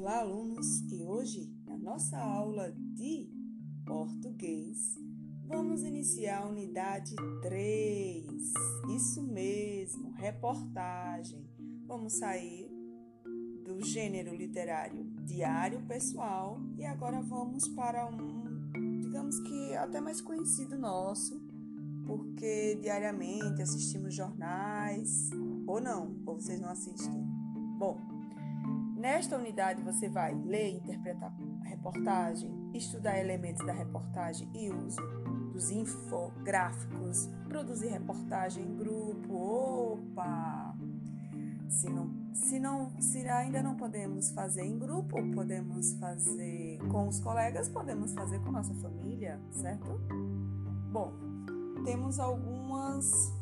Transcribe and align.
Olá, 0.00 0.20
alunos! 0.20 0.80
E 0.92 1.02
hoje, 1.02 1.52
na 1.66 1.76
nossa 1.76 2.16
aula 2.16 2.70
de 2.70 3.28
português, 3.84 4.96
vamos 5.44 5.82
iniciar 5.82 6.44
a 6.44 6.46
unidade 6.46 7.16
3. 7.42 8.24
Isso 8.94 9.20
mesmo, 9.20 10.12
reportagem. 10.12 11.44
Vamos 11.84 12.12
sair 12.12 12.70
do 13.64 13.84
gênero 13.84 14.36
literário 14.36 15.04
diário 15.24 15.84
pessoal 15.88 16.60
e 16.76 16.84
agora 16.84 17.20
vamos 17.20 17.66
para 17.66 18.06
um, 18.06 18.70
digamos 19.00 19.40
que 19.40 19.74
até 19.74 20.00
mais 20.00 20.20
conhecido 20.20 20.78
nosso, 20.78 21.42
porque 22.06 22.76
diariamente 22.80 23.60
assistimos 23.60 24.14
jornais, 24.14 25.28
ou 25.66 25.80
não, 25.80 26.22
ou 26.24 26.36
vocês 26.36 26.60
não 26.60 26.68
assistem. 26.68 27.26
Bom, 27.80 28.07
Nesta 28.98 29.36
unidade 29.36 29.80
você 29.80 30.08
vai 30.08 30.34
ler 30.34 30.72
e 30.72 30.76
interpretar 30.78 31.32
a 31.64 31.68
reportagem, 31.68 32.50
estudar 32.74 33.16
elementos 33.16 33.64
da 33.64 33.72
reportagem 33.72 34.50
e 34.52 34.70
uso 34.70 35.00
dos 35.52 35.70
infográficos, 35.70 37.28
produzir 37.48 37.90
reportagem 37.90 38.64
em 38.64 38.76
grupo. 38.76 39.32
Opa! 39.32 40.76
Se 41.68 41.88
não, 41.88 42.10
se 42.32 42.58
não, 42.58 42.90
se 43.00 43.18
ainda 43.28 43.62
não 43.62 43.76
podemos 43.76 44.32
fazer 44.32 44.64
em 44.64 44.76
grupo, 44.76 45.16
podemos 45.32 45.92
fazer 45.94 46.78
com 46.90 47.06
os 47.06 47.20
colegas, 47.20 47.68
podemos 47.68 48.12
fazer 48.14 48.40
com 48.40 48.50
nossa 48.50 48.74
família, 48.74 49.40
certo? 49.52 50.00
Bom, 50.90 51.12
temos 51.84 52.18
algumas 52.18 53.32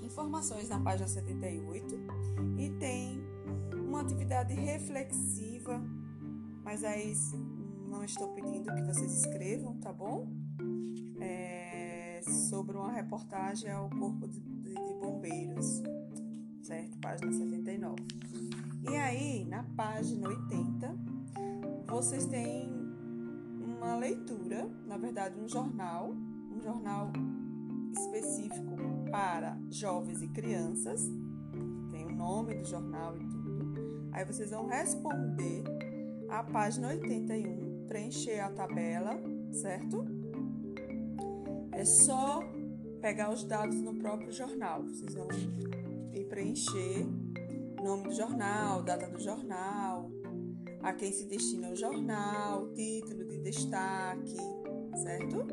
informações 0.00 0.68
na 0.68 0.78
página 0.78 1.08
78 1.08 1.96
e 2.58 2.70
tem 2.78 3.32
uma 3.92 4.00
atividade 4.00 4.54
reflexiva, 4.54 5.78
mas 6.64 6.82
aí 6.82 7.12
não 7.86 8.02
estou 8.02 8.28
pedindo 8.28 8.74
que 8.74 8.82
vocês 8.84 9.12
escrevam, 9.18 9.76
tá 9.80 9.92
bom? 9.92 10.32
É 11.20 12.20
sobre 12.22 12.74
uma 12.74 12.90
reportagem 12.90 13.70
ao 13.70 13.90
Corpo 13.90 14.26
de, 14.26 14.40
de, 14.40 14.72
de 14.72 14.94
Bombeiros, 14.94 15.82
certo? 16.62 16.98
Página 17.00 17.32
79. 17.32 17.96
E 18.90 18.96
aí, 18.96 19.44
na 19.44 19.62
página 19.62 20.26
80, 20.26 20.96
vocês 21.86 22.24
têm 22.24 22.72
uma 23.60 23.94
leitura, 23.96 24.70
na 24.86 24.96
verdade, 24.96 25.38
um 25.38 25.46
jornal, 25.46 26.14
um 26.50 26.62
jornal 26.62 27.12
específico 27.92 28.74
para 29.10 29.58
jovens 29.68 30.22
e 30.22 30.28
crianças. 30.28 31.10
Tem 31.90 32.06
o 32.06 32.16
nome 32.16 32.54
do 32.54 32.64
jornal 32.64 33.18
e 33.18 33.28
tudo 33.28 33.41
Aí 34.12 34.24
vocês 34.24 34.50
vão 34.50 34.66
responder 34.66 35.64
a 36.28 36.42
página 36.42 36.88
81, 36.88 37.86
preencher 37.86 38.40
a 38.40 38.50
tabela, 38.50 39.20
certo? 39.52 40.04
É 41.72 41.84
só 41.84 42.40
pegar 43.00 43.32
os 43.32 43.44
dados 43.44 43.80
no 43.80 43.94
próprio 43.94 44.32
jornal. 44.32 44.82
Vocês 44.82 45.14
vão 45.14 45.28
ir 46.12 46.24
preencher 46.26 47.06
nome 47.82 48.04
do 48.04 48.12
jornal, 48.12 48.82
data 48.82 49.08
do 49.08 49.18
jornal, 49.18 50.08
a 50.82 50.92
quem 50.92 51.12
se 51.12 51.26
destina 51.26 51.70
o 51.70 51.76
jornal, 51.76 52.68
título 52.74 53.24
de 53.24 53.38
destaque, 53.38 54.36
certo? 55.02 55.46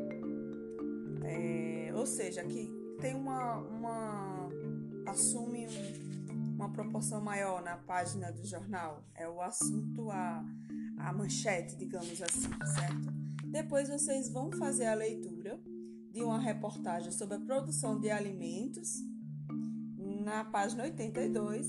É, 1.24 1.92
ou 1.94 2.06
seja, 2.06 2.44
que 2.44 2.70
tem 3.00 3.14
uma, 3.14 3.56
uma 3.58 4.48
assume 5.06 5.66
um 5.66 6.19
uma 6.60 6.68
proporção 6.70 7.22
maior 7.22 7.62
na 7.62 7.78
página 7.78 8.30
do 8.30 8.44
jornal. 8.44 9.02
É 9.14 9.26
o 9.26 9.40
assunto, 9.40 10.10
a, 10.10 10.44
a 10.98 11.12
manchete, 11.12 11.74
digamos 11.74 12.20
assim, 12.20 12.50
certo? 12.74 13.10
Depois 13.46 13.88
vocês 13.88 14.28
vão 14.28 14.52
fazer 14.52 14.86
a 14.86 14.94
leitura 14.94 15.58
de 16.12 16.22
uma 16.22 16.38
reportagem 16.38 17.12
sobre 17.12 17.36
a 17.36 17.40
produção 17.40 17.98
de 17.98 18.10
alimentos 18.10 19.00
na 19.96 20.44
página 20.44 20.84
82 20.84 21.66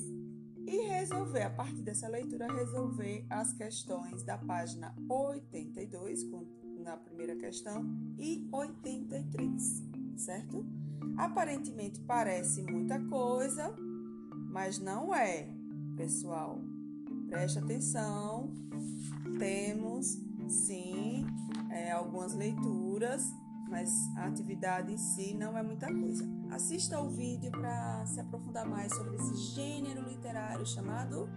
e 0.68 0.88
resolver, 0.90 1.44
a 1.44 1.50
partir 1.50 1.82
dessa 1.82 2.10
leitura, 2.10 2.54
resolver 2.54 3.26
as 3.30 3.54
questões 3.54 4.24
da 4.24 4.38
página 4.38 4.94
82, 5.08 6.26
na 6.80 6.98
primeira 6.98 7.36
questão, 7.38 7.86
e 8.18 8.48
83, 8.52 9.84
certo? 10.18 10.66
Aparentemente 11.18 12.00
parece 12.02 12.62
muita 12.64 13.00
coisa, 13.08 13.74
mas 14.52 14.80
não 14.80 15.16
é, 15.16 15.48
pessoal. 15.96 16.60
Preste 17.30 17.60
atenção, 17.60 18.52
temos 19.40 20.18
sim 20.50 21.26
é, 21.70 21.92
algumas 21.92 22.34
leituras, 22.34 23.24
mas 23.70 23.90
a 24.18 24.26
atividade 24.26 24.92
em 24.92 24.98
si 24.98 25.34
não 25.34 25.58
é 25.58 25.64
muita 25.64 25.88
coisa. 25.88 26.28
Assista 26.52 26.98
ao 26.98 27.10
vídeo 27.10 27.50
para 27.52 28.06
se 28.06 28.20
aprofundar 28.20 28.68
mais 28.68 28.94
sobre 28.94 29.16
esse 29.16 29.36
gênero 29.56 30.08
literário 30.10 30.66
chamado 30.66 31.30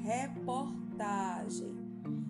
reportagem. 0.00 1.76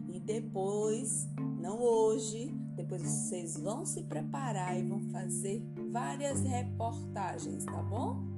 E 0.08 0.18
depois, 0.18 1.28
não 1.60 1.78
hoje, 1.82 2.47
depois 2.74 3.02
vocês 3.02 3.58
vão 3.60 3.84
se 3.84 4.02
preparar 4.04 4.78
e 4.78 4.82
vão 4.82 5.00
fazer 5.10 5.62
várias 5.91 6.41
reportagens, 6.41 7.66
tá 7.66 7.82
bom? 7.82 8.38